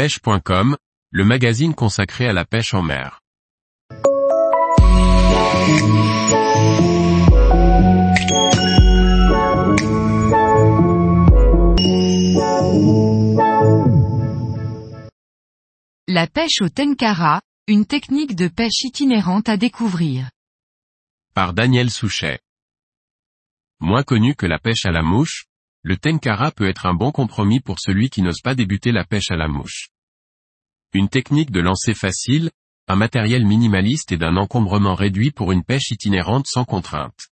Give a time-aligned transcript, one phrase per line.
[0.00, 0.78] pêche.com,
[1.10, 3.20] le magazine consacré à la pêche en mer.
[16.08, 20.30] La pêche au tenkara, une technique de pêche itinérante à découvrir.
[21.34, 22.40] Par Daniel Souchet.
[23.80, 25.44] Moins connu que la pêche à la mouche,
[25.82, 29.30] le tenkara peut être un bon compromis pour celui qui n'ose pas débuter la pêche
[29.30, 29.88] à la mouche.
[30.92, 32.50] Une technique de lancer facile,
[32.88, 37.28] un matériel minimaliste et d'un encombrement réduit pour une pêche itinérante sans contrainte.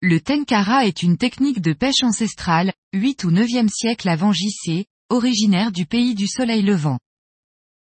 [0.00, 5.72] Le tenkara est une technique de pêche ancestrale, 8 ou 9e siècle avant JC, originaire
[5.72, 6.98] du pays du soleil levant.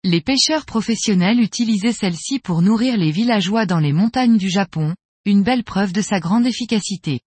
[0.04, 5.44] Les pêcheurs professionnels utilisaient celle-ci pour nourrir les villageois dans les montagnes du Japon, une
[5.44, 7.20] belle preuve de sa grande efficacité.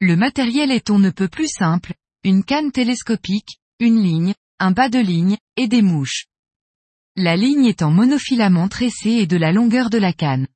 [0.00, 4.88] Le matériel est on ne peut plus simple, une canne télescopique, une ligne, un bas
[4.88, 6.26] de ligne, et des mouches.
[7.16, 10.46] La ligne est en monofilament tressé et de la longueur de la canne.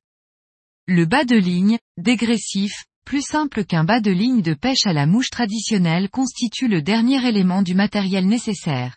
[0.87, 5.05] Le bas de ligne, dégressif, plus simple qu'un bas de ligne de pêche à la
[5.05, 8.95] mouche traditionnelle constitue le dernier élément du matériel nécessaire.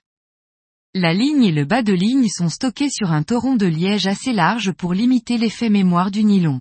[0.95, 4.33] La ligne et le bas de ligne sont stockés sur un toron de liège assez
[4.33, 6.61] large pour limiter l'effet mémoire du nylon.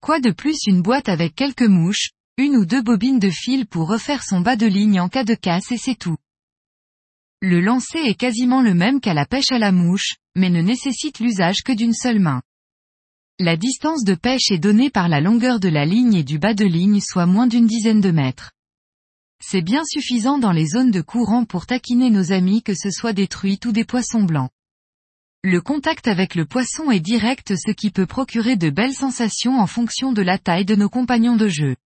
[0.00, 3.88] Quoi de plus une boîte avec quelques mouches, une ou deux bobines de fil pour
[3.88, 6.18] refaire son bas de ligne en cas de casse et c'est tout.
[7.40, 11.18] Le lancer est quasiment le même qu'à la pêche à la mouche, mais ne nécessite
[11.18, 12.42] l'usage que d'une seule main.
[13.38, 16.52] La distance de pêche est donnée par la longueur de la ligne et du bas
[16.52, 18.52] de ligne soit moins d'une dizaine de mètres.
[19.42, 23.14] C'est bien suffisant dans les zones de courant pour taquiner nos amis que ce soit
[23.14, 24.50] des truites ou des poissons blancs.
[25.42, 29.66] Le contact avec le poisson est direct ce qui peut procurer de belles sensations en
[29.66, 31.76] fonction de la taille de nos compagnons de jeu.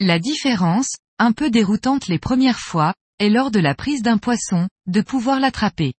[0.00, 4.68] La différence, un peu déroutante les premières fois, est lors de la prise d'un poisson,
[4.86, 5.92] de pouvoir l'attraper.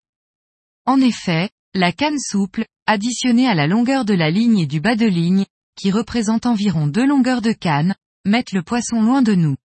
[0.86, 4.96] En effet, la canne souple, additionnée à la longueur de la ligne et du bas
[4.96, 7.94] de ligne, qui représente environ deux longueurs de canne,
[8.26, 9.58] mettent le poisson loin de nous.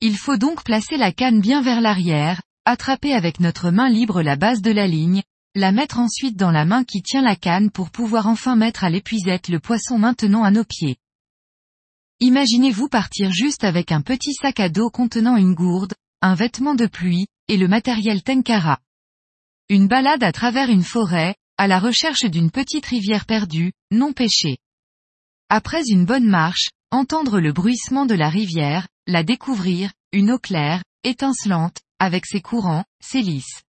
[0.00, 4.36] Il faut donc placer la canne bien vers l'arrière, attraper avec notre main libre la
[4.36, 5.22] base de la ligne,
[5.54, 8.88] la mettre ensuite dans la main qui tient la canne pour pouvoir enfin mettre à
[8.88, 10.96] l'épuisette le poisson maintenant à nos pieds.
[12.22, 16.86] Imaginez-vous partir juste avec un petit sac à dos contenant une gourde, un vêtement de
[16.86, 18.78] pluie, et le matériel Tenkara.
[19.68, 24.58] Une balade à travers une forêt, à la recherche d'une petite rivière perdue, non pêchée.
[25.48, 30.84] Après une bonne marche, entendre le bruissement de la rivière, la découvrir, une eau claire,
[31.02, 33.62] étincelante, avec ses courants, ses lys.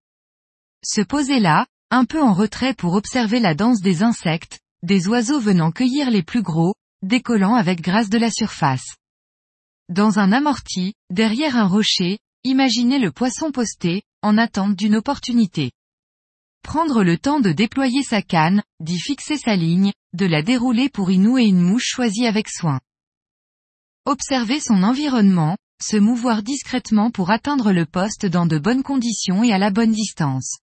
[0.85, 5.41] Se poser là, un peu en retrait pour observer la danse des insectes, des oiseaux
[5.41, 8.97] venant cueillir les plus gros, décollant avec grâce de la surface.
[9.89, 15.73] Dans un amorti, derrière un rocher, imaginez le poisson posté, en attente d'une opportunité.
[16.63, 21.11] Prendre le temps de déployer sa canne, d'y fixer sa ligne, de la dérouler pour
[21.11, 22.81] y nouer une mouche choisie avec soin.
[24.05, 29.53] Observer son environnement, se mouvoir discrètement pour atteindre le poste dans de bonnes conditions et
[29.53, 30.59] à la bonne distance.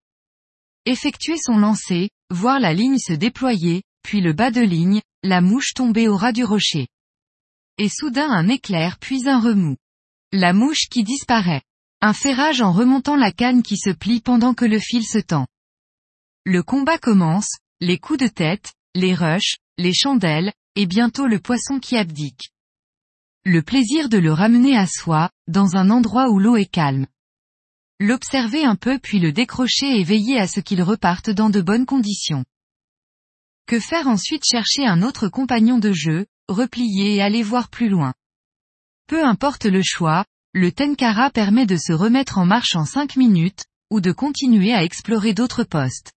[0.86, 5.74] Effectuer son lancer, voir la ligne se déployer, puis le bas de ligne, la mouche
[5.74, 6.88] tombée au ras du rocher.
[7.78, 9.78] Et soudain un éclair puis un remous.
[10.32, 11.64] La mouche qui disparaît.
[12.02, 15.48] Un ferrage en remontant la canne qui se plie pendant que le fil se tend.
[16.46, 21.80] Le combat commence, les coups de tête, les rushs, les chandelles, et bientôt le poisson
[21.80, 22.52] qui abdique.
[23.44, 27.08] Le plaisir de le ramener à soi, dans un endroit où l'eau est calme.
[28.00, 31.86] L'observer un peu puis le décrocher et veiller à ce qu'il reparte dans de bonnes
[31.86, 32.46] conditions.
[33.70, 38.16] Que faire ensuite chercher un autre compagnon de jeu, replier et aller voir plus loin?
[39.06, 43.66] Peu importe le choix, le Tenkara permet de se remettre en marche en 5 minutes,
[43.92, 46.14] ou de continuer à explorer d'autres postes.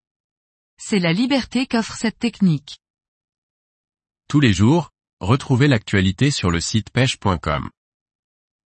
[0.80, 2.78] C'est la liberté qu'offre cette technique.
[4.28, 7.72] Tous les jours, retrouvez l'actualité sur le site pêche.com.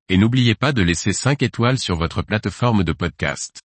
[0.10, 3.62] Et n'oubliez pas de laisser 5 étoiles sur votre plateforme de podcast.